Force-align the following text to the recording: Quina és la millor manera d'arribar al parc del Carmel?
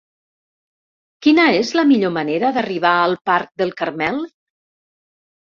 Quina 1.27 1.45
és 1.57 1.73
la 1.81 1.83
millor 1.89 2.13
manera 2.15 2.49
d'arribar 2.57 2.95
al 3.03 3.15
parc 3.33 3.53
del 3.65 3.77
Carmel? 3.83 4.19